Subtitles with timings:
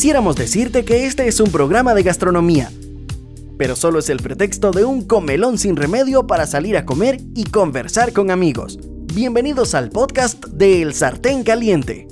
[0.00, 2.72] Quisiéramos decirte que este es un programa de gastronomía,
[3.58, 7.44] pero solo es el pretexto de un comelón sin remedio para salir a comer y
[7.44, 8.78] conversar con amigos.
[9.12, 12.08] Bienvenidos al podcast de El Sartén Caliente.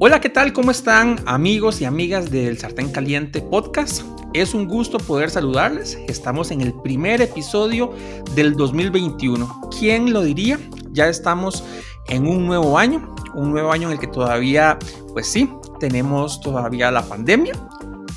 [0.00, 0.54] Hola, ¿qué tal?
[0.54, 4.00] ¿Cómo están amigos y amigas del Sartén Caliente Podcast?
[4.32, 5.98] Es un gusto poder saludarles.
[6.08, 7.92] Estamos en el primer episodio
[8.34, 9.68] del 2021.
[9.78, 10.58] ¿Quién lo diría?
[10.92, 11.64] Ya estamos
[12.08, 14.78] en un nuevo año, un nuevo año en el que todavía,
[15.12, 17.54] pues sí, tenemos todavía la pandemia,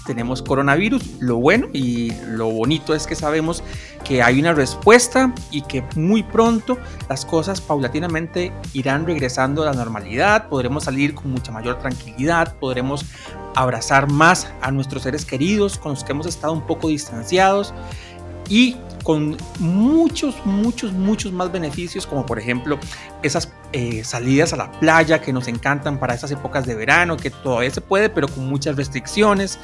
[0.05, 1.19] tenemos coronavirus.
[1.19, 3.63] Lo bueno y lo bonito es que sabemos
[4.03, 6.77] que hay una respuesta y que muy pronto
[7.09, 13.05] las cosas paulatinamente irán regresando a la normalidad, podremos salir con mucha mayor tranquilidad, podremos
[13.55, 17.73] abrazar más a nuestros seres queridos con los que hemos estado un poco distanciados
[18.49, 22.77] y con muchos, muchos, muchos más beneficios, como por ejemplo
[23.23, 27.29] esas eh, salidas a la playa que nos encantan para esas épocas de verano, que
[27.29, 29.59] todavía se puede, pero con muchas restricciones,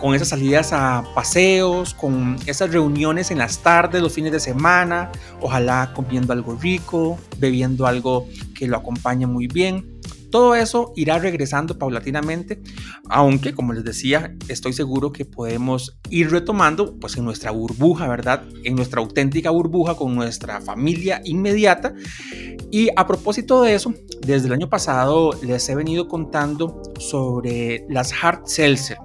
[0.00, 5.10] con esas salidas a paseos, con esas reuniones en las tardes, los fines de semana,
[5.40, 9.97] ojalá comiendo algo rico, bebiendo algo que lo acompañe muy bien.
[10.30, 12.60] Todo eso irá regresando paulatinamente,
[13.08, 18.44] aunque como les decía, estoy seguro que podemos ir retomando pues en nuestra burbuja, ¿verdad?
[18.64, 21.94] En nuestra auténtica burbuja con nuestra familia inmediata.
[22.70, 28.12] Y a propósito de eso, desde el año pasado les he venido contando sobre las
[28.12, 28.98] hard seltzer.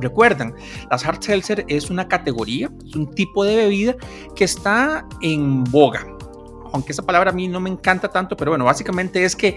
[0.00, 0.54] Recuerdan,
[0.90, 3.96] las hard seltzer es una categoría, es un tipo de bebida
[4.34, 6.06] que está en boga
[6.72, 9.56] aunque esa palabra a mí no me encanta tanto, pero bueno, básicamente es que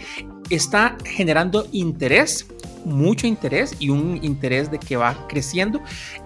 [0.49, 2.47] está generando interés,
[2.85, 5.81] mucho interés y un interés de que va creciendo.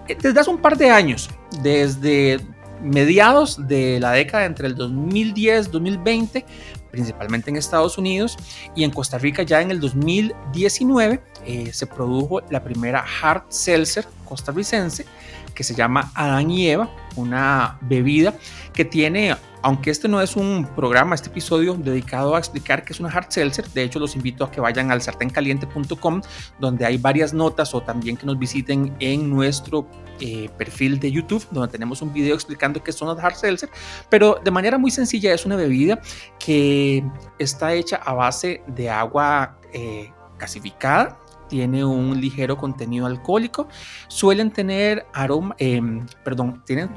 [0.08, 1.30] Eh, desde hace un par de años,
[1.62, 2.40] desde
[2.82, 6.44] mediados de la década entre el 2010-2020,
[6.90, 8.36] principalmente en Estados Unidos
[8.74, 14.06] y en Costa Rica ya en el 2019 eh, se produjo la primera hard seltzer
[14.24, 15.06] costarricense
[15.54, 18.34] que se llama Adán y Eva, una bebida
[18.72, 23.00] que tiene aunque este no es un programa, este episodio dedicado a explicar qué es
[23.00, 26.22] una hard seltzer, de hecho los invito a que vayan al sartencaliente.com
[26.60, 29.88] donde hay varias notas o también que nos visiten en nuestro
[30.20, 33.68] eh, perfil de YouTube donde tenemos un video explicando qué son las hard seltzer,
[34.08, 36.00] pero de manera muy sencilla es una bebida
[36.38, 37.04] que
[37.38, 43.68] está hecha a base de agua eh, gasificada tiene un ligero contenido alcohólico,
[44.08, 46.90] suelen tener aroma, em, perdón, tienen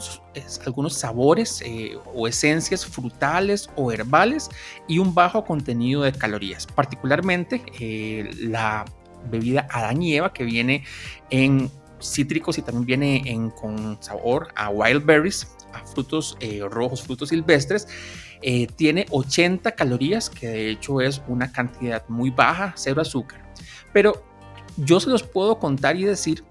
[0.65, 4.49] algunos sabores eh, o esencias frutales o herbales
[4.87, 6.67] y un bajo contenido de calorías.
[6.67, 8.85] Particularmente eh, la
[9.29, 10.83] bebida Adán y Eva que viene
[11.29, 11.69] en
[12.01, 17.29] cítricos y también viene en, con sabor a wild berries, a frutos eh, rojos, frutos
[17.29, 17.87] silvestres.
[18.75, 23.39] tiene 80 calorías, que de hecho es una cantidad muy baja, cero azúcar.
[23.93, 24.30] Pero
[24.83, 26.43] yo se los puedo contar y decir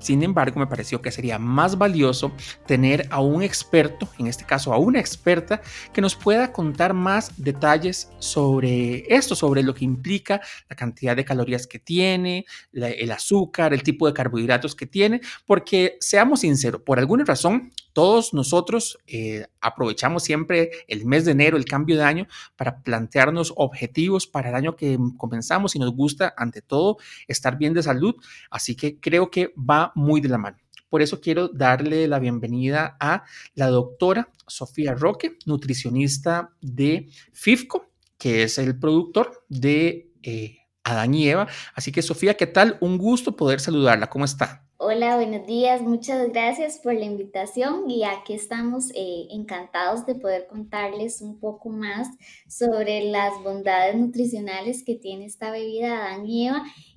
[0.00, 2.32] sin embargo, me pareció que sería más valioso
[2.66, 5.60] tener a un experto, en este caso a una experta,
[5.92, 11.26] que nos pueda contar más detalles sobre esto, sobre lo que implica la cantidad de
[11.26, 16.98] calorías que tiene, el azúcar, el tipo de carbohidratos que tiene, porque seamos sinceros, por
[16.98, 22.26] alguna razón, todos nosotros eh, aprovechamos siempre el mes de enero, el cambio de año,
[22.56, 27.74] para plantearnos objetivos para el año que comenzamos y nos gusta, ante todo, estar bien
[27.74, 28.14] de salud.
[28.50, 30.58] Así que creo que va muy de la mano.
[30.88, 33.24] Por eso quiero darle la bienvenida a
[33.54, 37.86] la doctora Sofía Roque, nutricionista de FIFCO,
[38.18, 41.46] que es el productor de eh, Adán y Eva.
[41.74, 42.76] Así que Sofía, ¿qué tal?
[42.80, 44.10] Un gusto poder saludarla.
[44.10, 44.66] ¿Cómo está?
[44.82, 45.82] Hola, buenos días.
[45.82, 51.68] Muchas gracias por la invitación y aquí estamos eh, encantados de poder contarles un poco
[51.68, 52.08] más
[52.48, 56.48] sobre las bondades nutricionales que tiene esta bebida Adán y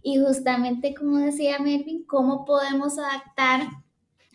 [0.02, 3.68] y justamente como decía Melvin, cómo podemos adaptar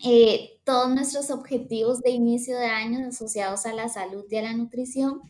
[0.05, 4.53] eh, todos nuestros objetivos de inicio de año asociados a la salud y a la
[4.53, 5.21] nutrición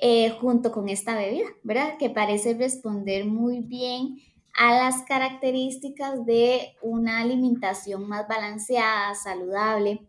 [0.00, 1.98] eh, junto con esta bebida, ¿verdad?
[1.98, 4.18] Que parece responder muy bien
[4.58, 10.06] a las características de una alimentación más balanceada, saludable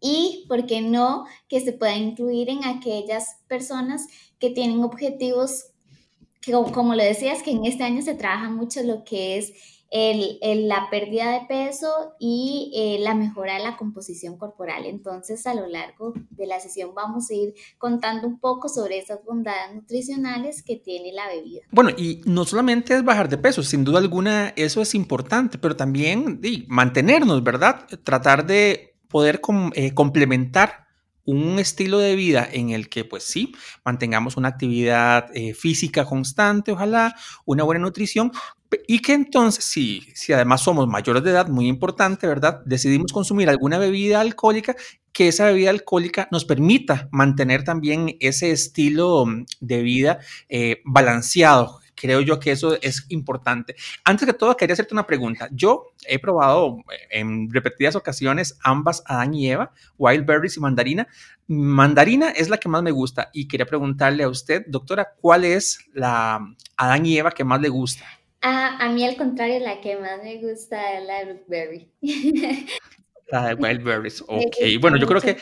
[0.00, 4.06] y, ¿por qué no?, que se pueda incluir en aquellas personas
[4.38, 5.72] que tienen objetivos,
[6.40, 9.52] que como, lo decías, que en este año se trabaja mucho lo que es
[9.90, 14.84] el, la pérdida de peso y eh, la mejora de la composición corporal.
[14.86, 19.24] Entonces, a lo largo de la sesión vamos a ir contando un poco sobre esas
[19.24, 21.62] bondades nutricionales que tiene la bebida.
[21.70, 25.76] Bueno, y no solamente es bajar de peso, sin duda alguna eso es importante, pero
[25.76, 27.86] también mantenernos, ¿verdad?
[28.04, 29.40] Tratar de poder
[29.74, 30.88] eh, complementar
[31.28, 33.54] un estilo de vida en el que, pues sí,
[33.84, 37.14] mantengamos una actividad eh, física constante, ojalá,
[37.44, 38.32] una buena nutrición,
[38.86, 42.60] Y que entonces, si, si además somos mayores de edad, muy importante, ¿verdad?
[42.66, 44.76] Decidimos consumir alguna bebida alcohólica,
[45.12, 49.24] que esa bebida alcohólica nos permita mantener también ese estilo
[49.60, 53.74] de vida eh, balanceado, creo yo que eso es importante.
[54.04, 55.48] Antes de todo, quería hacerte una pregunta.
[55.50, 61.08] Yo he probado eh, en repetidas ocasiones ambas Adán y Eva, Wild Berries y Mandarina.
[61.46, 65.78] Mandarina es la que más me gusta y quería preguntarle a usted, doctora, ¿cuál es
[65.94, 68.04] la Adán y Eva que más le gusta?
[68.40, 71.90] A mí al contrario, la que más me gusta es la Berry.
[73.30, 74.56] La de Wild Berries, ok.
[74.80, 75.36] Bueno, yo creo que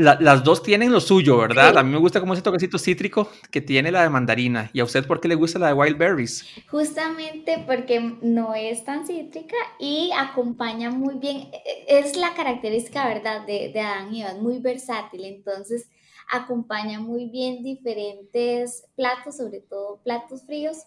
[0.00, 1.76] las dos tienen lo suyo, ¿verdad?
[1.76, 4.70] A mí me gusta como ese toquecito cítrico que tiene la de mandarina.
[4.72, 6.46] ¿Y a usted por qué le gusta la de wild berries?
[6.70, 11.50] Justamente porque no es tan cítrica y acompaña muy bien.
[11.52, 13.44] E, es la característica, ¿verdad?
[13.46, 15.24] De, de Adán y Eva, es muy versátil.
[15.24, 15.90] Entonces,
[16.30, 20.86] acompaña muy bien diferentes platos, sobre todo platos fríos.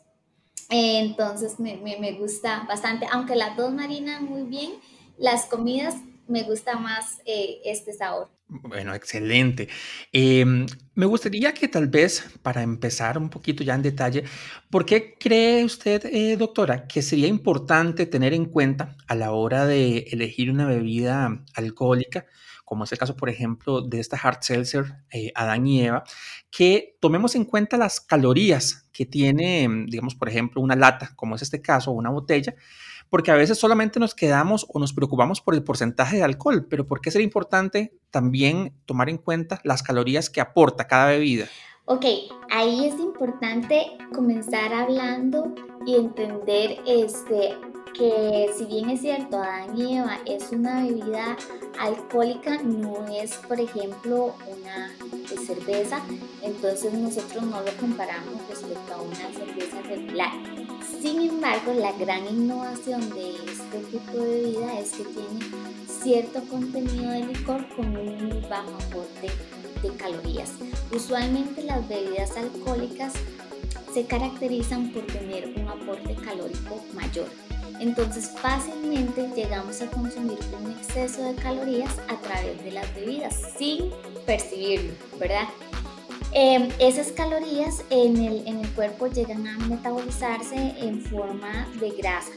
[0.76, 3.06] Entonces, me, gusta bastante.
[3.12, 4.72] Aunque las dos marinan muy bien,
[5.20, 5.98] las comidas
[6.28, 8.32] me gusta más eh, este sabor.
[8.48, 9.70] Bueno, excelente.
[10.12, 10.66] Em,
[10.96, 14.24] me gustaría que tal vez, para empezar un poquito ya en detalle,
[14.72, 19.68] ¿por qué cree usted, eh, doctora, que sería importante tener en cuenta a la hora
[19.68, 22.26] de elegir una bebida alcohólica,
[22.66, 26.04] como es el caso, por ejemplo, de esta hard seltzer eh, Adán y Eva,
[26.50, 31.42] que tomemos en cuenta las calorías que tiene, digamos, por ejemplo, una lata, como es
[31.42, 32.56] este caso, una botella,
[33.10, 36.88] porque a veces solamente nos quedamos o nos preocupamos por el porcentaje de alcohol, pero
[36.88, 41.48] ¿por qué sería importante también tomar en cuenta las calorías que aporta cada bebida?
[41.86, 42.06] Ok,
[42.50, 45.54] ahí es importante comenzar hablando
[45.86, 47.56] y entender este,
[47.94, 51.38] que si bien es cierto, Adán y Eva es una bebida
[51.80, 54.92] alcohólica, no es, por ejemplo, una
[55.46, 56.00] cerveza,
[56.42, 60.32] entonces nosotros no lo comparamos respecto a una cerveza regular.
[61.02, 65.40] Sin embargo, la gran innovación de este tipo de bebida es que tiene
[65.88, 69.30] cierto contenido de licor con un bajo aporte
[69.82, 70.52] de calorías.
[70.96, 73.14] Usualmente las bebidas alcohólicas
[73.94, 77.28] se caracterizan por tener un aporte calórico mayor.
[77.80, 83.90] Entonces fácilmente llegamos a consumir un exceso de calorías a través de las bebidas sin
[84.26, 85.48] percibirlo, ¿verdad?
[86.32, 92.32] Em, esas calorías en el, en el cuerpo llegan a metabolizarse en forma de grasa.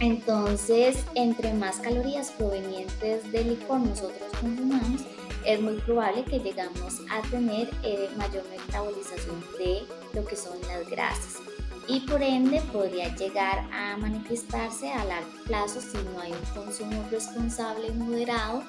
[0.00, 5.02] Entonces, entre más calorías provenientes del licor nosotros consumamos,
[5.44, 9.82] es muy probable que llegamos a tener eh, mayor metabolización de
[10.14, 11.40] lo que son las grasas
[11.88, 17.04] y por ende podría llegar a manifestarse a largo plazo si no hay un consumo
[17.10, 18.62] responsable y moderado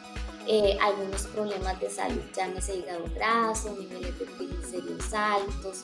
[0.48, 5.84] eh, algunos problemas de salud, llámese hígado graso, niveles de triglicéridos altos.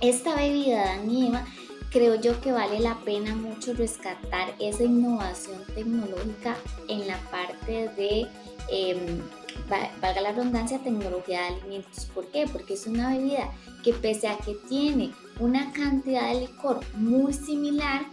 [0.00, 1.46] Esta bebida dañiva
[1.90, 6.56] creo yo que vale la pena mucho rescatar esa innovación tecnológica
[6.88, 8.26] en la parte de
[8.68, 9.22] em,
[9.68, 12.06] valga la redundancia, tecnología de alimentos.
[12.06, 12.46] ¿Por qué?
[12.50, 13.50] Porque es una bebida
[13.82, 18.06] que pese a que tiene una cantidad de licor muy similar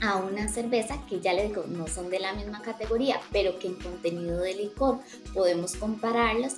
[0.00, 3.68] a una cerveza que ya les digo, no son de la misma categoría, pero que
[3.68, 4.98] en contenido de licor
[5.32, 6.56] podemos compararlas,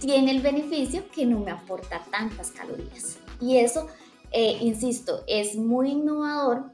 [0.00, 3.18] tiene el beneficio que no me aporta tantas calorías.
[3.40, 3.86] Y eso,
[4.32, 6.73] eh, insisto, es muy innovador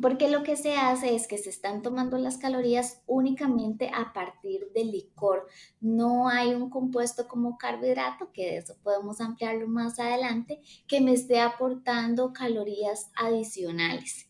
[0.00, 4.70] porque lo que se hace es que se están tomando las calorías únicamente a partir
[4.74, 5.46] del licor.
[5.80, 11.12] No hay un compuesto como carbohidrato, que de eso podemos ampliarlo más adelante, que me
[11.12, 14.28] esté aportando calorías adicionales.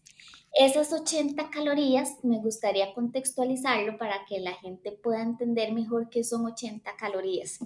[0.58, 6.46] Esas 80 calorías me gustaría contextualizarlo para que la gente pueda entender mejor qué son
[6.46, 7.58] 80 calorías.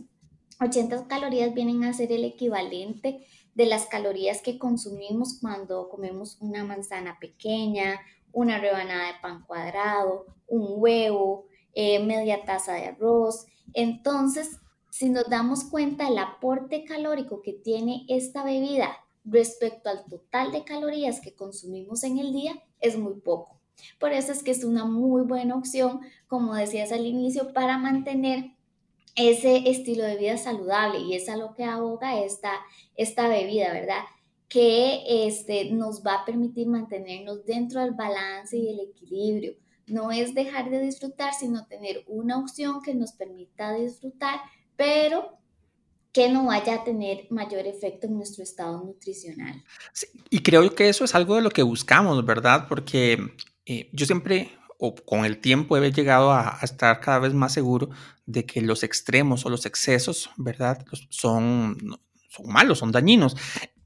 [0.61, 6.65] 80 calorías vienen a ser el equivalente de las calorías que consumimos cuando comemos una
[6.65, 8.01] manzana pequeña,
[8.33, 13.47] una rebanada de pan cuadrado, un huevo, eh, media taza de arroz.
[13.75, 14.59] Entonces,
[14.91, 20.65] si nos damos cuenta del aporte calórico que tiene esta bebida respecto al total de
[20.65, 23.61] calorías que consumimos en el día, es muy poco.
[23.99, 28.53] Por eso es que es una muy buena opción, como decías al inicio, para mantener
[29.17, 32.53] ese estilo de vida saludable y es a lo que aboga esta,
[32.97, 34.05] esta bebida, ¿verdad?
[34.49, 39.55] Que este, nos va a permitir mantenernos dentro del balance y el equilibrio.
[39.87, 44.41] No es dejar de disfrutar, sino tener una opción que nos permita disfrutar,
[44.77, 45.39] pero
[46.13, 49.63] que no vaya a tener mayor efecto en nuestro estado nutricional.
[50.29, 52.67] y creo que eso es algo de lo que buscamos, ¿verdad?
[52.69, 53.19] Porque
[53.67, 54.51] eh, yo siempre
[54.81, 57.91] o con el tiempo he llegado a, estar cada vez más seguro
[58.25, 60.85] de que los extremos o los excesos, ¿verdad?
[61.11, 61.77] Son,
[62.29, 63.37] son malos, son dañinos.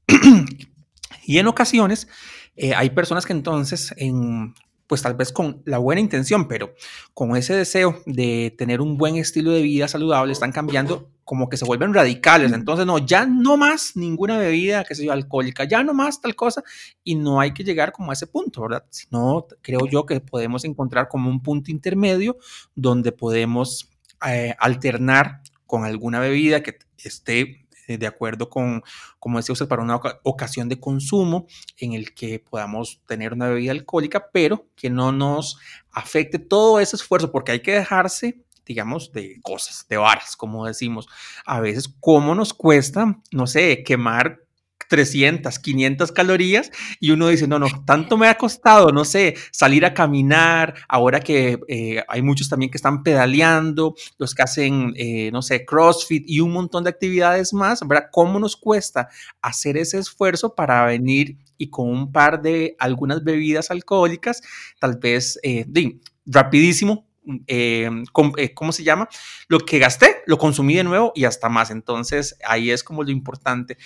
[1.25, 2.07] y en ocasiones
[2.55, 4.55] eh, hay personas que entonces, en,
[4.87, 6.73] pues tal vez con la buena intención, pero
[7.13, 11.57] con ese deseo de tener un buen estilo de vida saludable, están cambiando como que
[11.57, 12.53] se vuelven radicales.
[12.53, 16.63] Entonces, no, ya no más ninguna bebida, que sea alcohólica, ya no más tal cosa,
[17.03, 18.85] y no hay que llegar como a ese punto, ¿verdad?
[18.89, 22.37] Sino, creo yo que podemos encontrar como un punto intermedio
[22.75, 23.89] donde podemos
[24.27, 28.83] eh, alternar con alguna bebida que esté de acuerdo con,
[29.19, 33.71] como decía usted, para una ocasión de consumo en el que podamos tener una bebida
[33.71, 35.57] alcohólica, pero que no nos
[35.91, 41.07] afecte todo ese esfuerzo, porque hay que dejarse digamos, de cosas, de varas, como decimos.
[41.45, 44.44] A veces, ¿cómo nos cuesta, no sé, quemar
[44.89, 49.85] 300, 500 calorías y uno dice, no, no, tanto me ha costado, no sé, salir
[49.85, 55.29] a caminar, ahora que eh, hay muchos también que están pedaleando, los que hacen, eh,
[55.31, 58.09] no sé, CrossFit y un montón de actividades más, ¿verdad?
[58.11, 59.09] ¿Cómo nos cuesta
[59.41, 64.41] hacer ese esfuerzo para venir y con un par de algunas bebidas alcohólicas,
[64.79, 65.65] tal vez, eh,
[66.25, 67.07] rapidísimo,
[68.53, 69.09] ¿cómo se llama?
[69.47, 71.71] Lo que gasté, lo consumí de nuevo y hasta más.
[71.71, 73.77] Entonces, ahí es como lo importante.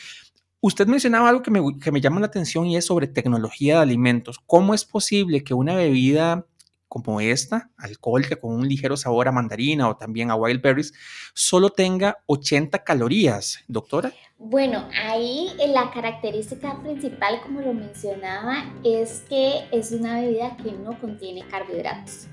[0.61, 3.81] Usted mencionaba algo que me, que me, llama la atención y es sobre tecnología de
[3.81, 4.39] alimentos.
[4.45, 6.45] ¿Cómo es posible que una bebida
[6.89, 10.91] como esta, alcohólica con un ligero sabor a mandarina o también a wild berries,
[11.33, 14.11] solo tenga 80 calorías, doctora?
[14.39, 20.71] Bueno, ahí eh, la característica principal, como lo mencionaba, es que es una bebida que
[20.71, 22.27] no contiene carbohidratos.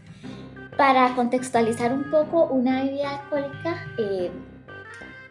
[0.79, 3.87] Para contextualizar un poco, una bebida alcohólica...
[3.99, 4.33] Eh,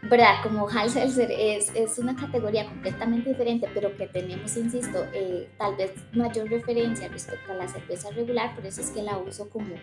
[0.10, 0.36] ¿verdad?
[0.44, 5.76] Como Hal Seltzer es, es, una categoría completamente diferente, pero que tenemos, insisto, eh, tal
[5.76, 9.76] vez mayor referencia respecto a la cerveza regular, por eso es que la uso como,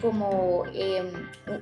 [0.00, 1.06] como em,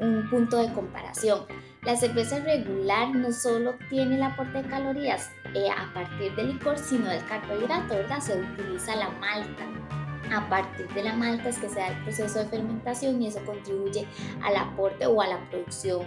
[0.01, 1.41] un punto de comparación.
[1.83, 6.79] La cerveza regular no solo tiene el aporte de calorías eh, a partir del licor,
[6.79, 8.21] sino del carbohidrato, ¿verdad?
[8.21, 9.67] Se utiliza la malta.
[10.33, 13.41] A partir de la malta es que se da el proceso de fermentación y eso
[13.45, 14.07] contribuye
[14.43, 16.03] al aporte o a la producción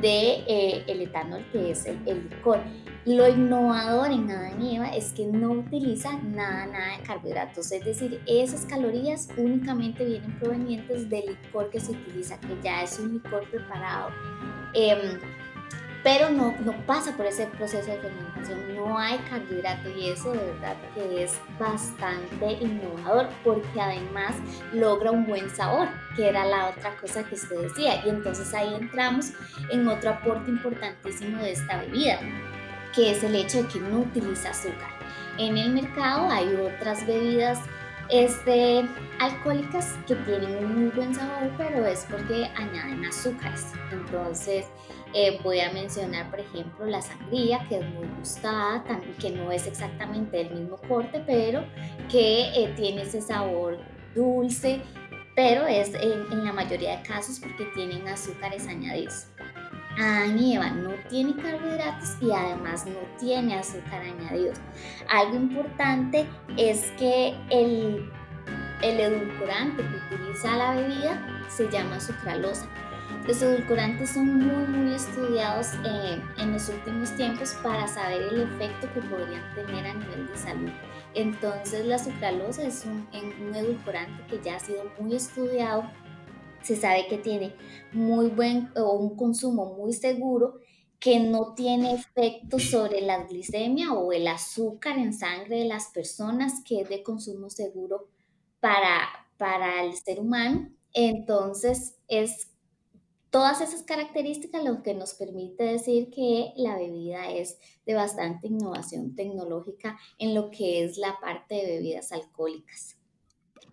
[0.00, 2.60] de eh, el etanol que es el, licor.
[3.06, 7.84] Lo innovador en Adán y Eva es que no utiliza nada, nada de carbohidratos, es
[7.84, 13.14] decir, esas calorías únicamente vienen provenientes del licor que se utiliza, que ya es un
[13.14, 14.10] licor preparado.
[14.74, 15.18] Em,
[16.02, 20.38] pero no, no pasa por ese proceso de fermentación, no hay carbohidrato y eso de
[20.38, 24.34] verdad que es bastante innovador porque además
[24.72, 28.04] logra un buen sabor, que era la otra cosa que usted decía.
[28.06, 29.32] Y entonces ahí entramos
[29.70, 32.18] en otro aporte importantísimo de esta bebida,
[32.94, 34.90] que es el hecho de que no utiliza azúcar.
[35.38, 37.58] En el mercado hay otras bebidas
[38.08, 38.84] este,
[39.20, 43.66] alcohólicas que tienen un muy buen sabor, pero es porque añaden azúcares.
[43.92, 44.66] Entonces,
[45.12, 48.84] eh, voy a mencionar, por ejemplo, la sangría, que es muy gustada,
[49.18, 51.64] que no es exactamente el mismo corte, pero
[52.08, 53.78] que eh, tiene ese sabor
[54.14, 54.80] dulce,
[55.34, 59.26] pero es en, la mayoría de casos porque tienen azúcares añadidos.
[59.98, 64.52] Adán y Eva no tiene carbohidratos y además no tiene azúcar añadido.
[65.08, 66.26] Algo importante
[66.56, 68.08] es que el,
[68.82, 72.68] el edulcorante que utiliza la bebida se llama sucralosa
[73.26, 78.92] los edulcorantes son muy, muy estudiados eh, en los últimos tiempos para saber el efecto
[78.94, 80.70] que podrían tener a nivel de salud.
[81.14, 83.06] Entonces la sucralosa es un,
[83.46, 85.84] un edulcorante que ya ha sido muy estudiado.
[86.62, 87.54] Se sabe que tiene
[87.92, 90.60] muy buen o un consumo muy seguro
[91.00, 96.62] que no tiene efecto sobre la glicemia o el azúcar en sangre de las personas,
[96.62, 98.08] que es de consumo seguro
[98.60, 100.68] para, para el ser humano.
[100.92, 102.50] Entonces es
[103.30, 109.14] Todas esas características lo que nos permite decir que la bebida es de bastante innovación
[109.14, 112.96] tecnológica en lo que es la parte de bebidas alcohólicas.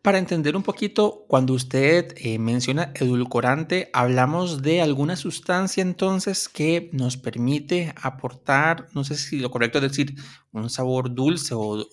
[0.03, 6.89] Para entender un poquito, cuando usted eh, menciona edulcorante, hablamos de alguna sustancia entonces que
[6.93, 10.13] nos permite aportar, no sé si lo correcto es decir,
[10.51, 11.83] un sabor dulce o,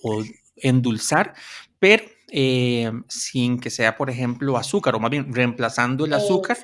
[0.55, 1.33] endulzar,
[1.79, 6.57] pero eh, sin que sea, por ejemplo, azúcar, o más bien reemplazando el azúcar,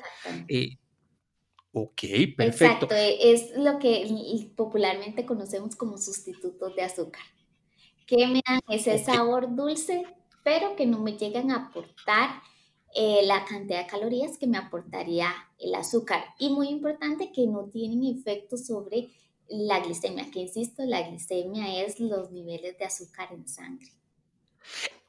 [1.72, 2.02] Ok,
[2.36, 2.86] perfecto.
[2.86, 4.06] Exacto, e, es lo que
[4.54, 7.22] popularmente conocemos como sustitutos de azúcar,
[8.06, 10.04] que me dan ese sabor dulce,
[10.44, 12.42] pero que no me llegan a aportar
[12.94, 16.22] eh, la cantidad de calorías que me aportaría el azúcar.
[16.38, 19.08] Y muy importante, que no tienen efecto sobre
[19.48, 23.92] la glicemia, que insisto, la glicemia es los niveles de azúcar en sangre.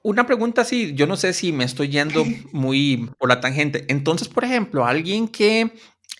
[0.02, 3.86] Una pregunta así, yo no sé si me estoy yendo muy por la tangente.
[3.90, 5.74] Entonces, por ejemplo, alguien que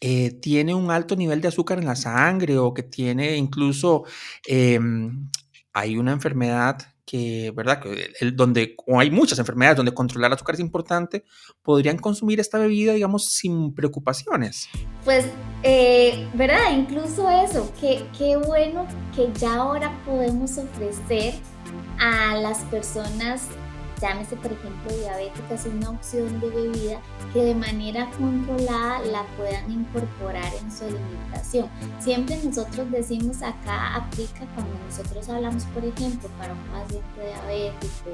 [0.06, 4.04] eh, tiene un alto nivel de azúcar en la sangre o que tiene incluso,
[4.46, 5.30] em,
[5.72, 7.82] hay una enfermedad que, ¿verdad?
[7.82, 11.24] Que el, donde o hay muchas enfermedades donde controlar el azúcar es importante,
[11.62, 14.68] podrían consumir esta bebida, digamos, sin preocupaciones.
[15.06, 15.26] Pues,
[15.64, 16.78] eh, ¿verdad?
[16.78, 21.36] Incluso eso, qué, qué bueno que ya ahora podemos ofrecer
[21.98, 23.48] a las personas
[24.04, 27.00] llámese por ejemplo diabética, es una opción de bebida
[27.32, 31.70] que de manera controlada la puedan incorporar en su alimentación.
[32.02, 38.12] Siempre nosotros decimos acá aplica cuando nosotros hablamos por ejemplo para un paciente diabético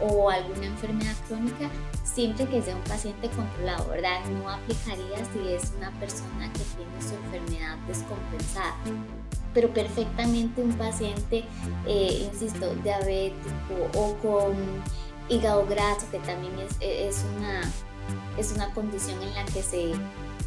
[0.00, 1.70] o alguna enfermedad crónica,
[2.02, 4.18] siempre que sea un paciente controlado, ¿verdad?
[4.42, 8.74] No aplicaría si es una persona que tiene su enfermedad descompensada
[9.54, 11.42] pero perfectamente un paciente,
[11.86, 14.54] eh, insisto, diabético o con
[15.28, 17.60] hígado graso, que también es, e, es, una,
[18.38, 19.92] es una condición en la que se,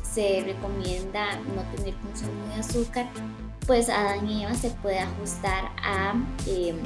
[0.04, 3.08] se recomienda no tener consumo de azúcar,
[3.68, 6.14] pues Adán y Eva se puede ajustar a
[6.48, 6.78] em,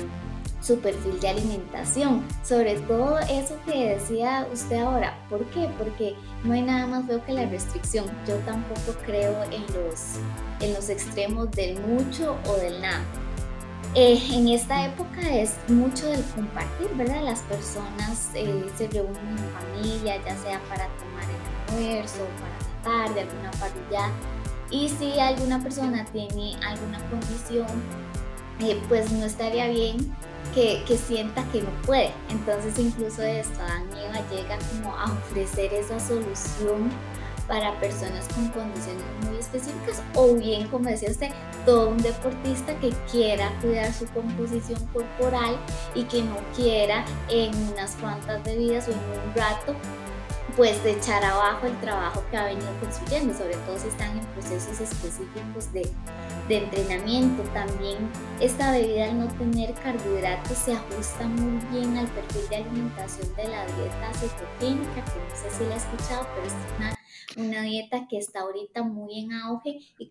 [0.61, 2.25] su perfil de alimentación.
[2.43, 5.17] Sobre todo eso que decía usted ahora.
[5.29, 5.69] ¿Por qué?
[5.77, 8.05] Porque no hay nada más feo que la restricción.
[8.27, 10.15] Yo tampoco creo en los,
[10.59, 13.03] en los extremos del mucho o del nada.
[13.97, 17.23] Eh, en esta época es mucho del compartir, ¿verdad?
[17.23, 22.27] Las personas eh, se reúnen en familia, ya sea para tomar el almuerzo,
[22.83, 24.11] para la tarde, alguna parrilla.
[24.69, 27.67] Y si alguna persona tiene alguna condición,
[28.59, 30.13] eh, pues no estaría bien
[30.53, 32.11] que, sienta que no puede.
[32.29, 33.87] Entonces incluso esto, Adán
[34.29, 36.91] llega como a ofrecer esa solución
[37.47, 41.29] para personas con condiciones muy específicas o bien, como decía usted,
[41.65, 45.57] todo un deportista que quiera cuidar su composición corporal
[45.93, 49.75] y que no quiera en unas cuantas bebidas o en un rato
[50.55, 54.25] pues de echar abajo el trabajo que ha venido construyendo, sobre todo si están en
[54.27, 55.91] procesos específicos de,
[56.47, 57.43] de entrenamiento.
[57.53, 58.09] También
[58.39, 63.47] esta bebida al no tener carbohidratos se ajusta muy bien al perfil de alimentación de
[63.49, 66.95] la dieta cetogénica, que no sé si la he escuchado, pero es una
[67.37, 70.09] una dieta que está ahorita muy en auge y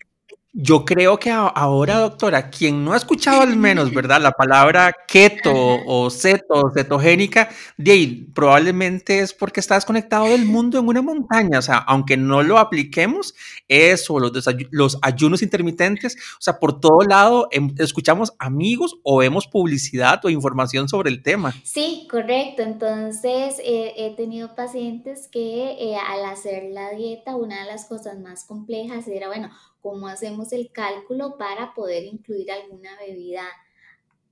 [0.56, 4.22] yo creo que ahora, doctora, quien no ha escuchado al menos, ¿verdad?
[4.22, 10.78] La palabra keto o ceto, cetogénica, de ahí, probablemente es porque está desconectado del mundo
[10.78, 11.58] en una montaña.
[11.58, 13.34] O sea, aunque no lo apliquemos,
[13.66, 14.32] eso, los,
[14.70, 20.30] los ayunos intermitentes, o sea, por todo lado em, escuchamos amigos o vemos publicidad o
[20.30, 21.52] información sobre el tema.
[21.64, 22.62] Sí, correcto.
[22.62, 28.20] Entonces, eh, he tenido pacientes que eh, al hacer la dieta, una de las cosas
[28.20, 29.50] más complejas era, bueno,
[29.84, 33.46] cómo hacemos el cálculo para poder incluir alguna bebida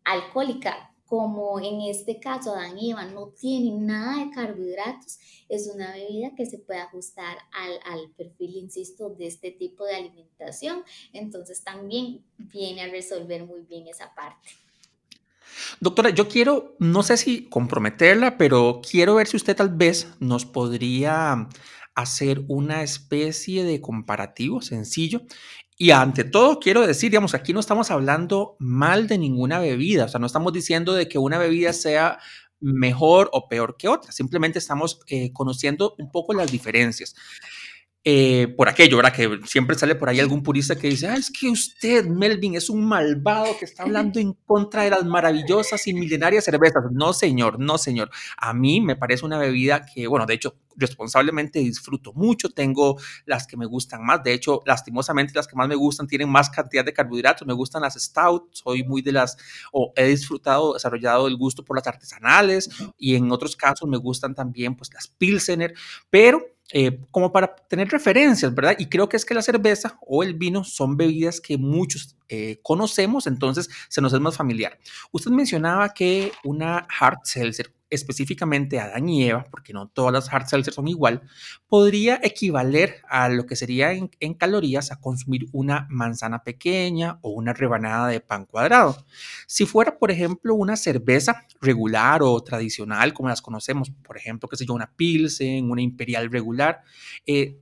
[0.03, 0.95] alcohólica.
[1.05, 5.19] Como en este caso Adán y Eva no tienen nada de carbohidratos,
[5.51, 9.97] es una bebida que se puede ajustar al, al perfil, insisto, de este tipo de
[9.97, 10.85] alimentación.
[11.13, 14.49] Entonces también viene a resolver muy bien esa parte.
[15.81, 20.47] Doctora, yo quiero, no sé si comprometerla, pero quiero ver si usted tal vez nos
[20.47, 21.47] podría
[21.95, 25.23] hacer una especie de comparativo sencillo.
[25.77, 30.09] Y ante todo, quiero decir, digamos, aquí no estamos hablando mal de ninguna bebida, o
[30.09, 32.19] sea, no estamos diciendo de que una bebida sea
[32.61, 37.15] mejor o peor que otra, simplemente estamos eh, conociendo un poco las diferencias.
[38.05, 39.13] Eh, por aquello, ¿verdad?
[39.13, 42.69] Que siempre sale por ahí algún purista que dice, ah, es que usted, Melvin, es
[42.69, 46.83] un malvado que está hablando en contra de las maravillosas y milenarias cervezas.
[46.91, 48.11] No, señor, no, señor.
[48.37, 52.51] A mí me parece una bebida que, bueno, de hecho, responsablemente disfruto mucho.
[52.51, 54.25] Tengo las que me gustan más.
[54.25, 57.47] De hecho, lastimosamente, las que más me gustan tienen más cantidad de carbohidratos.
[57.47, 58.49] Me gustan las stout.
[58.53, 59.37] Soy muy de las,
[59.71, 64.35] o he disfrutado, desarrollado el gusto por las artesanales y en otros casos me gustan
[64.35, 65.75] también, pues, las pilsener.
[66.11, 68.75] Pero eh, como para tener referencias, ¿verdad?
[68.79, 72.59] Y creo que es que la cerveza o el vino son bebidas que muchos eh,
[72.63, 74.79] conocemos, entonces se nos es más familiar.
[75.11, 80.47] Usted mencionaba que una hard seltzer específicamente Adán y Eva, porque no todas las hard
[80.47, 81.23] seltzers son igual,
[81.69, 87.53] podría equivaler a lo que sería en, calorías a consumir una manzana pequeña o una
[87.53, 88.97] rebanada de pan cuadrado.
[89.47, 94.57] Si fuera, por ejemplo, una cerveza regular o tradicional, como las conocemos, por ejemplo, que
[94.57, 96.81] sé yo, una Pilsen, una Imperial regular,
[97.27, 97.59] eh,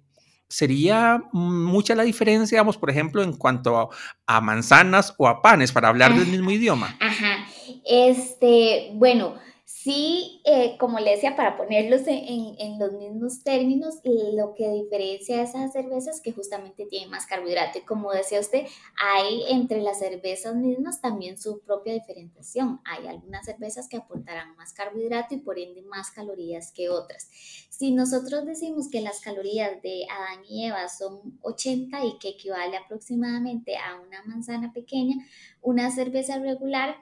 [0.49, 3.91] sería mucha la diferencia, digamos, por ejemplo, en cuanto
[4.27, 6.97] a, manzanas o a panes, para hablar del mismo idioma.
[7.01, 7.47] Ajá.
[7.85, 9.35] Este, bueno,
[9.83, 15.73] Sí, eh, como le decía, para ponerlos en, los mismos términos, lo que diferencia esas
[15.73, 17.79] cervezas que justamente tienen más carbohidrato.
[17.79, 18.67] Y como decía usted,
[19.03, 22.83] hay entre las cervezas mismas también su propia diferenciación.
[22.85, 27.31] Hay algunas cervezas que aportarán más carbohidrato y por ende más calorías que otras.
[27.71, 32.77] Si nosotros decimos que las calorías de Adán y Eva son 80 y que equivale
[32.77, 35.17] aproximadamente a una manzana pequeña,
[35.63, 36.97] una cerveza regular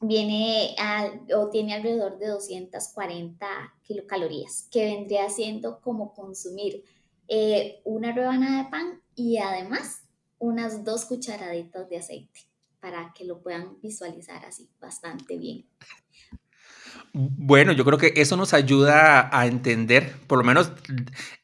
[0.00, 0.76] viene
[1.34, 3.46] o tiene alrededor de 240
[3.82, 6.84] kilocalorías, que vendría siendo como consumir
[7.26, 10.02] eh, una rebanada de pan y además
[10.38, 12.40] unas dos cucharaditas de aceite
[12.80, 15.66] para que lo puedan visualizar así bastante bien.
[17.12, 20.72] Bueno, yo creo que eso nos ayuda a entender, por lo menos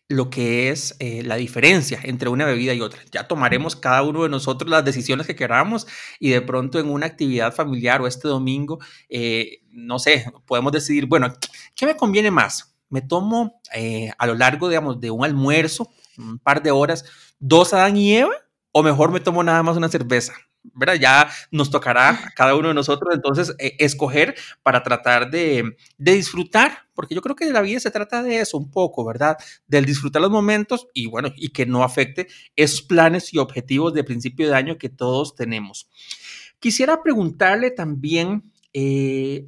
[0.08, 3.00] lo que es eh, la diferencia entre una bebida y otra.
[3.10, 5.86] Ya tomaremos cada uno de nosotros las decisiones que queramos
[6.18, 11.06] y de pronto en una actividad familiar o este domingo, eh, no sé, podemos decidir,
[11.06, 11.32] bueno,
[11.74, 12.76] ¿qué me conviene más?
[12.90, 17.04] ¿Me tomo eh, a lo largo, digamos, de un almuerzo, un par de horas,
[17.38, 18.34] dos Adán y Eva?
[18.72, 20.34] ¿O mejor me tomo nada más una cerveza?
[20.72, 20.94] ¿Verdad?
[20.94, 26.88] Ya nos tocará a cada uno de nosotros entonces eh, escoger para tratar de, disfrutar,
[26.94, 29.36] porque yo creo que de la vida se trata de eso un poco, ¿verdad?
[29.66, 34.04] Del disfrutar los momentos y bueno, y que no afecte esos planes y objetivos de
[34.04, 35.88] principio de año que todos tenemos.
[36.58, 39.46] Quisiera preguntarle también, eh,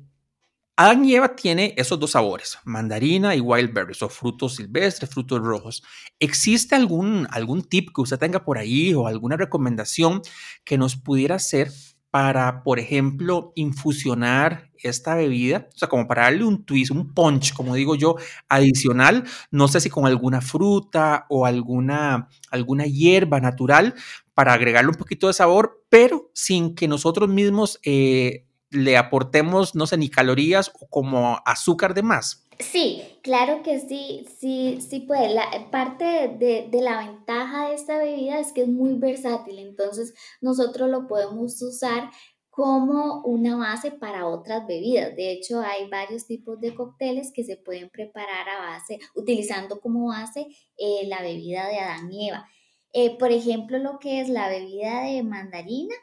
[0.79, 5.41] Adán y Eva tiene esos dos sabores, mandarina y wild berries, o frutos silvestres, frutos
[5.41, 5.83] rojos.
[6.21, 10.21] ¿Existe algún, algún tip que usted tenga por ahí o alguna recomendación
[10.65, 11.71] que nos pudiera hacer
[12.11, 15.67] para, por ejemplo, infusionar esta bebida?
[15.75, 18.17] O sea, como para darle un twist, un punch, como digo yo,
[18.51, 19.25] adicional.
[19.51, 23.95] No sé si con alguna fruta o alguna, alguna hierba natural
[24.35, 27.81] para agregarle un poquito de sabor, pero sin que nosotros mismos...
[27.83, 32.47] Eh, le aportemos, no sé, ni calorías o como azúcar de más.
[32.59, 35.35] Sí, claro que sí, sí, sí puede.
[35.35, 40.89] La, parte de, la ventaja de esta bebida es que es muy versátil, entonces nosotros
[40.89, 42.11] lo podemos usar
[42.49, 45.15] como una base para otras bebidas.
[45.15, 50.09] De hecho, hay varios tipos de cócteles que se pueden preparar a base, utilizando como
[50.09, 50.47] base
[50.79, 52.49] eh, la bebida de Adán y Eva.
[52.95, 55.95] Eh, por ejemplo, lo que es la bebida de mandarina,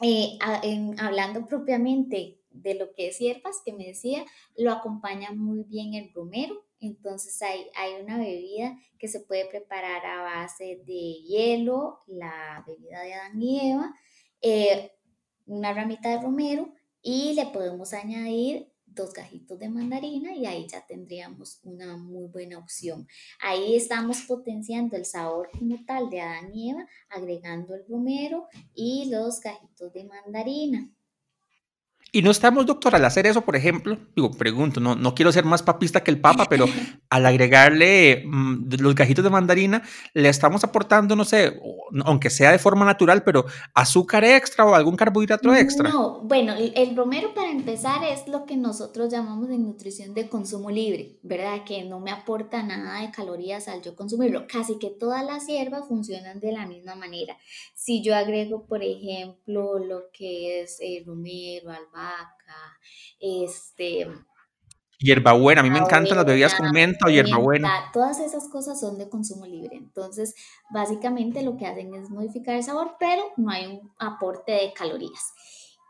[0.00, 0.38] eh,
[0.98, 4.24] hablando propiamente de lo que es hierbas, que me decía,
[4.56, 6.64] lo acompaña muy bien el romero.
[6.80, 13.02] Entonces hay, hay una bebida que se puede preparar a base de hielo, la bebida
[13.02, 13.94] de Adán y Eva,
[14.40, 14.92] eh,
[15.46, 20.84] una ramita de romero y le podemos añadir dos gajitos de mandarina y ahí ya
[20.84, 23.06] tendríamos una muy buena opción.
[23.40, 29.40] Ahí estamos potenciando el sabor como tal de Adán Eva, agregando el romero y los
[29.40, 30.90] gajitos de mandarina.
[32.10, 35.44] Y no estamos, doctor, al hacer eso, por ejemplo, digo, pregunto, no, no quiero ser
[35.44, 36.64] más papista que el Papa, pero
[37.10, 39.82] al agregarle mm, los gajitos de mandarina,
[40.14, 41.60] le estamos aportando, no sé,
[42.04, 43.44] aunque sea de forma natural, pero
[43.74, 45.90] azúcar extra o algún carbohidrato extra.
[45.90, 50.70] No, bueno, el, romero para empezar es lo que nosotros llamamos en nutrición de consumo
[50.70, 51.64] libre, ¿verdad?
[51.64, 54.46] Que no me aporta nada de calorías al yo consumirlo.
[54.48, 57.36] Casi que todas las hierbas funcionan de la misma manera.
[57.74, 62.78] Si yo agrego, por ejemplo, lo que es el romero, albahaca,
[63.20, 64.08] este...
[65.00, 67.90] Hierbabuena, a mí me encantan las bebidas con menta o hierbabuena.
[67.92, 69.76] Todas esas cosas son de consumo libre.
[69.76, 70.34] Entonces,
[70.70, 75.32] básicamente lo que hacen es modificar el sabor, pero no hay un aporte de calorías.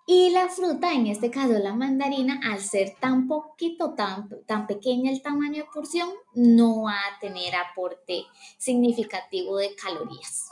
[0.06, 5.10] Y la fruta, en este caso la mandarina, al ser tan poquito, tan, tan pequeña
[5.10, 8.24] el tamaño de porción, no va a tener aporte
[8.58, 10.48] significativo de calorías.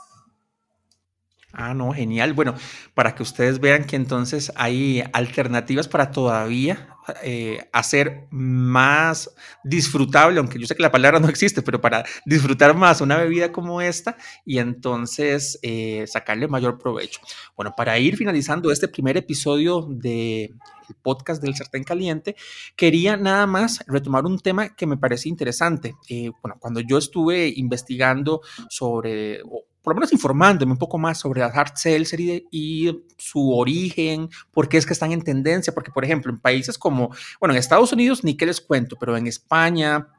[1.53, 2.33] Ah, no, genial.
[2.33, 2.55] Bueno,
[2.93, 9.33] para que ustedes vean que entonces hay alternativas para todavía eh, hacer más
[9.63, 13.51] disfrutable, aunque yo sé que la palabra no existe, pero para disfrutar más una bebida
[13.53, 17.21] como esta y entonces eh, sacarle mayor provecho.
[17.55, 20.53] Bueno, para ir finalizando este primer episodio de
[21.01, 22.35] podcast del sartén caliente,
[22.75, 25.95] quería nada más retomar un tema que me parece interesante.
[26.09, 29.41] Eh, bueno, cuando yo estuve investigando sobre,
[29.87, 34.67] por lo menos informándome un poco más sobre las hard seltzer y, su origen, por
[34.67, 37.93] qué es que están en tendencia, porque por ejemplo en países como, bueno, en Estados
[37.93, 40.09] Unidos ni qué les cuento, pero en España,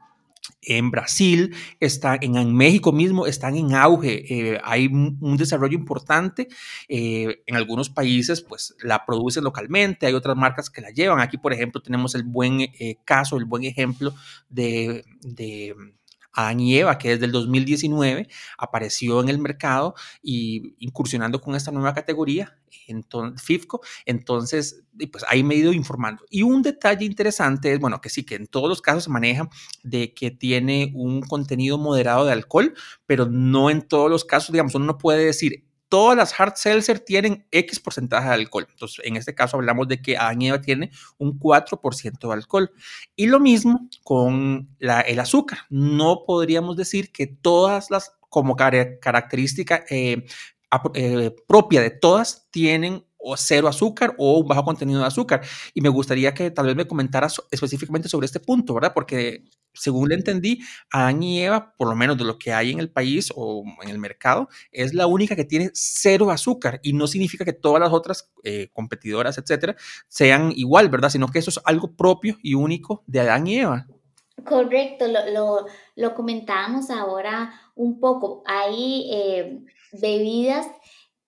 [0.63, 6.47] en Brasil, está, en, México mismo están en auge, eh, hay un, desarrollo importante,
[6.87, 11.37] eh, en algunos países pues la producen localmente, hay otras marcas que la llevan, aquí
[11.37, 14.15] por ejemplo tenemos el buen eh, caso, el buen ejemplo
[14.49, 15.05] de
[16.39, 21.71] Adán y Eva, que desde el 2019 apareció en el mercado y incursionando con esta
[21.71, 22.55] nueva categoría,
[22.87, 26.23] entonces, FIFCO, entonces, pues ahí me he ido informando.
[26.29, 29.49] Y un detalle interesante es, bueno, que sí, que en todos los casos se maneja
[29.83, 32.73] de que tiene un contenido moderado de alcohol,
[33.05, 36.99] pero no en todos los casos, digamos, uno no puede decir, todas las hard seltzer
[36.99, 38.67] tienen X porcentaje de alcohol.
[38.69, 42.71] Entonces, en este caso hablamos de que Adán tiene un 4% de alcohol.
[43.15, 45.59] Y lo mismo con el azúcar.
[45.69, 50.25] No podríamos decir que todas las, como característica eh,
[50.93, 53.03] eh, propia de todas, tienen
[53.35, 55.41] cero azúcar o un bajo contenido de azúcar.
[55.73, 58.93] Y me gustaría que tal vez me comentaras específicamente sobre este punto, ¿verdad?
[58.93, 60.59] Porque según le entendí,
[60.91, 63.89] Adán y Eva, por lo menos de lo que hay en el país o en
[63.89, 67.91] el mercado, es la única que tiene cero azúcar y no significa que todas las
[67.91, 69.75] otras eh, competidoras, etcétera,
[70.07, 71.09] sean igual, ¿verdad?
[71.09, 73.87] Sino que eso es algo propio y único de Adán y Eva.
[74.45, 78.43] Correcto, lo, lo, comentábamos ahora un poco.
[78.45, 79.59] Hay eh,
[80.01, 80.65] bebidas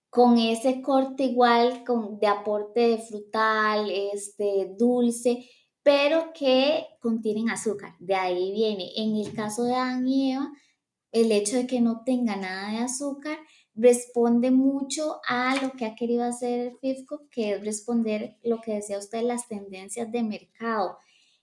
[0.10, 5.50] con ese corte igual con, de aporte de frutal, este, dulce,
[5.84, 7.96] pero que contienen azúcar.
[8.00, 8.92] De ahí viene.
[8.96, 10.52] En el caso de Adán y Eva,
[11.12, 13.38] el hecho de que no tenga nada de azúcar
[13.74, 18.98] responde mucho a lo que ha querido hacer FIFCO, que es responder lo que decía
[18.98, 20.98] usted, las tendencias de mercado.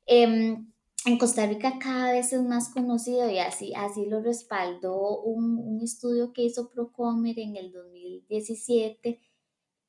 [0.07, 0.70] Em,
[1.05, 6.33] en Costa Rica cada vez es más conocido y así, así lo respaldó un, estudio
[6.33, 9.20] que hizo Procomer en el 2017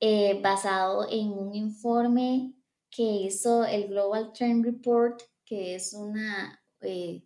[0.00, 2.54] eh, basado en un informe
[2.90, 7.22] que hizo el Global Trend Report, que es una, eh,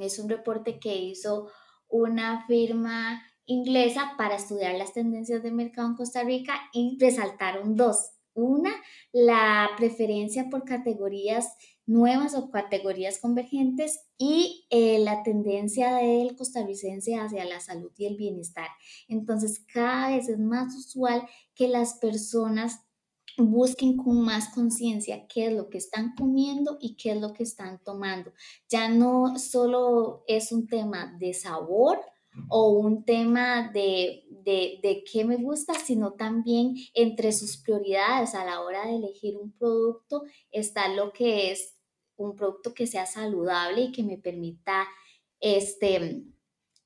[0.00, 1.50] es un reporte que hizo
[1.88, 8.12] una firma inglesa para estudiar las tendencias de mercado en Costa Rica y resaltaron dos.
[8.32, 8.70] Una,
[9.12, 11.48] la preferencia por categorías
[11.90, 18.16] nuevas o categorías convergentes y eh, la tendencia del costarricense hacia la salud y el
[18.16, 18.68] bienestar.
[19.08, 22.78] Entonces, cada vez es más usual que las personas
[23.38, 27.42] busquen con más conciencia qué es lo que están comiendo y qué es lo que
[27.42, 28.32] están tomando.
[28.68, 31.98] Ya no solo es un tema de sabor
[32.48, 38.44] o un tema de, de, de, qué me gusta, sino también entre sus prioridades a
[38.44, 41.76] la hora de elegir un producto está lo que es
[42.16, 44.86] un producto que sea saludable y que me permita
[45.40, 46.22] este,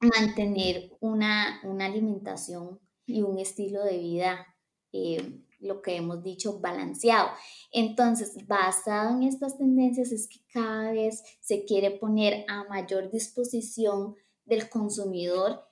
[0.01, 4.47] mantener una, alimentación y un estilo de vida,
[4.93, 7.31] eh, lo que hemos dicho, balanceado.
[7.73, 14.15] Entonces, basado en estas tendencias es que cada vez se quiere poner a mayor disposición
[14.45, 15.65] del consumidor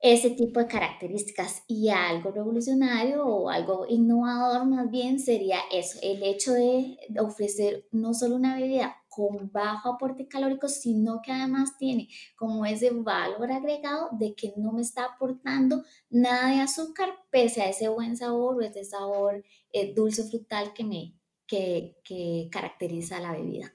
[0.00, 6.22] ese tipo de características y algo revolucionario o algo innovador más bien sería eso, el
[6.22, 12.08] hecho de ofrecer no solo una bebida con bajo aporte calórico, sino que además tiene
[12.36, 17.68] como ese valor agregado de que no me está aportando nada de azúcar pese a
[17.68, 21.14] ese buen sabor o ese sabor eh, dulce frutal que me
[21.46, 23.74] que, que caracteriza la bebida.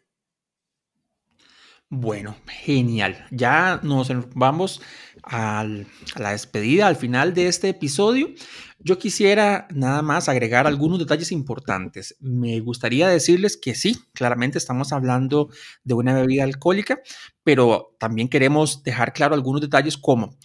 [1.92, 3.26] Bueno, genial.
[3.32, 4.80] Ya nos vamos
[5.24, 5.66] a
[6.18, 8.30] la despedida, al final de este episodio.
[8.78, 12.16] Yo quisiera nada más agregar algunos detalles importantes.
[12.20, 15.50] Me gustaría decirles que sí, claramente estamos hablando
[15.84, 17.00] de una bebida alcohólica,
[17.44, 20.38] pero también queremos dejar claro algunos detalles como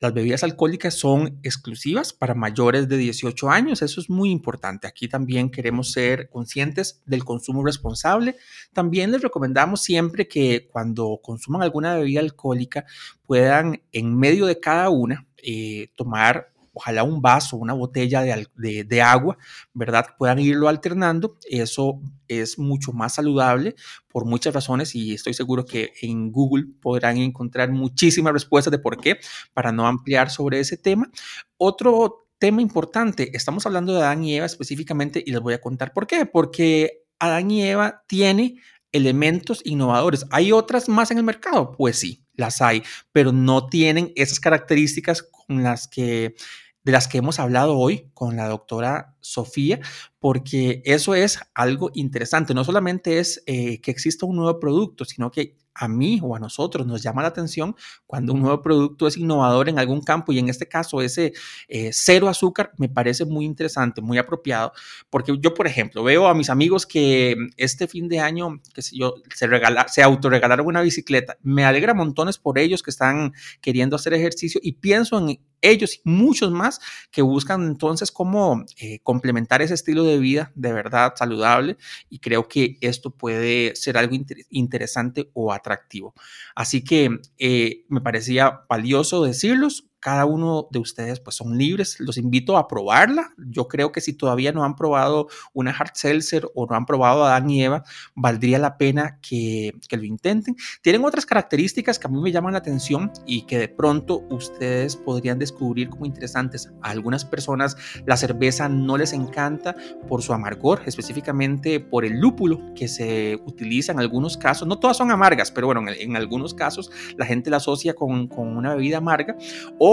[0.00, 3.82] las bebidas alcohólicas son exclusivas para mayores de 18 años.
[3.82, 4.86] Eso es muy importante.
[4.86, 8.36] Aquí también queremos ser conscientes del consumo responsable.
[8.72, 12.86] También les recomendamos siempre que cuando consuman alguna bebida alcohólica
[13.26, 19.36] puedan en medio de cada una eh, tomar ojalá un vaso, una botella de, agua,
[19.74, 20.06] ¿verdad?
[20.18, 21.38] Puedan irlo alternando.
[21.48, 23.74] Eso es mucho más saludable
[24.08, 28.98] por muchas razones y estoy seguro que en Google podrán encontrar muchísimas respuestas de por
[28.98, 29.18] qué
[29.52, 31.10] para no ampliar sobre ese tema.
[31.56, 35.92] Otro tema importante, estamos hablando de Adán y Eva específicamente y les voy a contar
[35.92, 36.26] por qué.
[36.26, 38.56] Porque Adán y Eva tiene
[38.92, 40.26] elementos innovadores.
[40.30, 41.72] ¿Hay otras más en el mercado?
[41.76, 46.34] Pues sí, las hay, pero no tienen esas características con las que
[46.82, 49.80] de las que hemos hablado hoy con la doctora Sofía,
[50.18, 52.54] porque eso es algo interesante.
[52.54, 56.38] No solamente es eh, que exista un nuevo producto, sino que a mí o a
[56.38, 57.74] nosotros nos llama la atención
[58.06, 61.32] cuando un nuevo producto es innovador en algún campo y en este caso ese
[61.68, 64.72] eh, cero azúcar me parece muy interesante, muy apropiado,
[65.08, 68.96] porque yo, por ejemplo, veo a mis amigos que este fin de año, que sé
[68.96, 71.36] yo, se, regala, se autorregalaron una bicicleta.
[71.42, 76.00] Me alegra montones por ellos que están queriendo hacer ejercicio y pienso en ellos y
[76.04, 81.76] muchos más que buscan entonces cómo eh, complementar ese estilo de vida de verdad saludable
[82.08, 84.16] y creo que esto puede ser algo
[84.50, 86.14] interesante o atractivo.
[86.54, 92.00] Así que eh, me parecía valioso decirlos cada uno de ustedes pues son libres.
[92.00, 93.32] Los invito a probarla.
[93.36, 97.24] Yo creo que si todavía no han probado una hard seltzer o no han probado
[97.24, 97.84] a Dan y Eva,
[98.14, 100.56] valdría la pena que, que, lo intenten.
[100.82, 104.96] Tienen otras características que a mí me llaman la atención y que de pronto ustedes
[104.96, 106.70] podrían descubrir como interesantes.
[106.82, 109.76] A algunas personas la cerveza no les encanta
[110.08, 114.66] por su amargor, específicamente por el lúpulo que se utiliza en algunos casos.
[114.66, 118.56] No todas son amargas, pero bueno, en, algunos casos la gente la asocia con, con
[118.56, 119.36] una bebida amarga.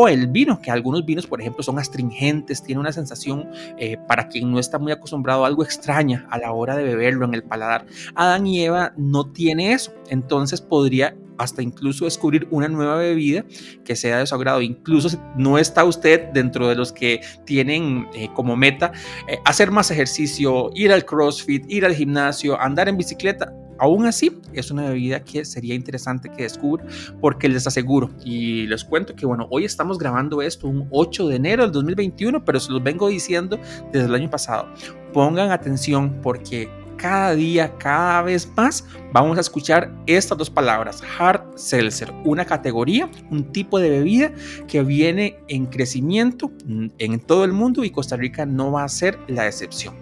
[0.08, 4.52] El vino, que algunos vinos, por ejemplo, son astringentes, tiene una sensación eh, para quien
[4.52, 7.86] no está muy acostumbrado algo extraña a la hora de beberlo en el paladar.
[8.14, 13.46] Adán y Eva no tiene eso, entonces podría hasta incluso descubrir una nueva bebida
[13.84, 14.62] que sea de su agrado.
[14.62, 18.92] Incluso no está usted dentro de los que tienen eh, como meta
[19.28, 23.54] eh, hacer más ejercicio, ir al CrossFit, ir al gimnasio, andar en bicicleta.
[23.80, 26.84] Aún así, es una bebida que sería interesante que descubra
[27.22, 31.36] porque les aseguro y les cuento que, bueno, hoy estamos grabando esto un 8 de
[31.36, 33.60] enero del 2021, pero se los vengo diciendo
[33.92, 34.68] desde el año pasado.
[35.14, 41.42] Pongan atención porque cada día, cada vez más, vamos a escuchar estas dos palabras, hard
[41.56, 44.32] seltzer, una categoría, un tipo de bebida
[44.68, 46.52] que viene en crecimiento
[46.98, 49.94] en todo el mundo y Costa Rica no va a ser la excepción.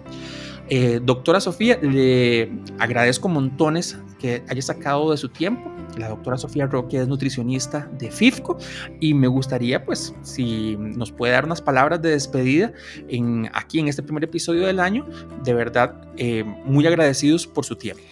[0.68, 5.70] Eh, doctora Sofía, le agradezco montones que haya sacado de su tiempo.
[5.98, 8.58] La doctora Sofía Roque es nutricionista de FIFCO
[9.00, 12.72] y me gustaría, pues, si nos puede dar unas palabras de despedida
[13.08, 15.06] en, aquí en este primer episodio del año.
[15.44, 18.02] De verdad, eh, muy agradecidos por su tiempo.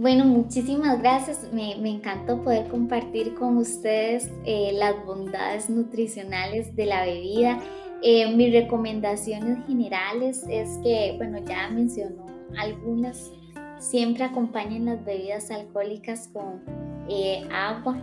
[0.00, 1.48] Bueno, muchísimas gracias.
[1.52, 7.58] Me, encantó poder compartir con ustedes eh, las bondades nutricionales de la bebida.
[8.00, 13.32] Eh, mis recomendaciones generales es que, bueno, ya mencionó algunas,
[13.78, 16.62] siempre acompañen las bebidas alcohólicas con
[17.08, 17.96] eh, agua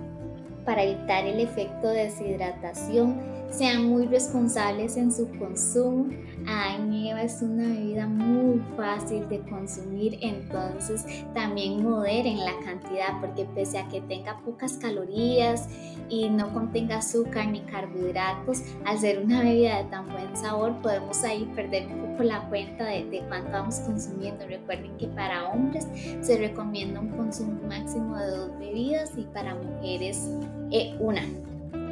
[0.66, 3.45] para evitar el efecto de deshidratación.
[3.50, 6.08] Sean muy responsables en su consumo.
[6.48, 13.46] Ay, nieva es una bebida muy fácil de consumir, entonces también moderen la cantidad porque
[13.56, 15.68] pese a que tenga pocas calorías
[16.10, 21.24] y no contenga azúcar ni carbohidratos, al ser una bebida de tan buen sabor podemos
[21.24, 24.46] ahí perder un poco la cuenta de, de cuánto vamos consumiendo.
[24.46, 25.88] Recuerden que para hombres
[26.22, 30.30] se recomienda un consumo máximo de dos bebidas y para mujeres
[30.72, 31.22] eh, una.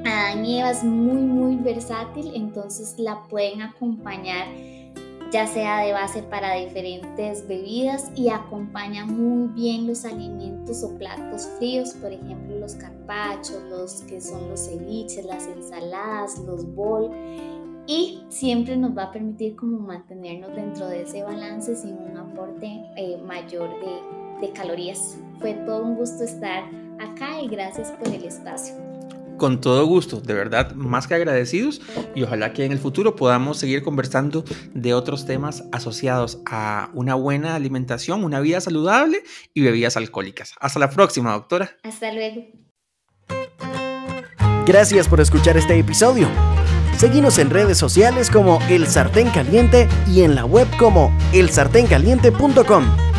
[0.06, 4.48] Adán es muy muy versátil, entonces la pueden acompañar
[5.34, 11.50] ya sea de base para diferentes bebidas y acompaña muy bien los alimentos o platos
[11.58, 17.10] fríos, por ejemplo los carpachos, los que son los ceviches, las ensaladas, los bol
[17.88, 22.68] y siempre nos va a permitir como mantenernos dentro de ese balance sin un aporte
[22.96, 23.70] eh, mayor
[24.40, 25.18] de calorías.
[25.40, 26.64] Fue todo un gusto estar
[27.00, 28.93] acá y gracias por el espacio.
[29.38, 31.82] Con todo gusto, de verdad, más que agradecidos
[32.16, 34.44] y ojalá que en el futuro podamos seguir conversando
[34.74, 40.54] de otros temas asociados a una buena alimentación, una vida saludable y bebidas alcohólicas.
[40.60, 41.78] Hasta la próxima, doctora.
[41.84, 42.46] Hasta luego.
[44.66, 46.28] Gracias por escuchar este episodio.
[46.98, 53.13] Seguimos en redes sociales como El Sartén Caliente y en la web como elsartencaliente.com.